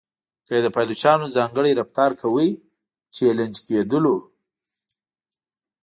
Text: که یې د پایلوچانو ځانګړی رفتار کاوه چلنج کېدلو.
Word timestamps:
که 0.45 0.51
یې 0.55 0.61
د 0.63 0.67
پایلوچانو 0.75 1.25
ځانګړی 1.35 1.71
رفتار 1.79 2.11
کاوه 2.19 2.45
چلنج 3.15 3.55
کېدلو. 3.67 4.15